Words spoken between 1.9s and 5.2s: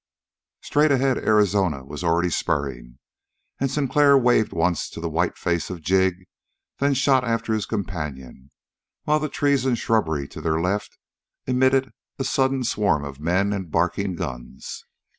already spurring, and Sinclair waved once to the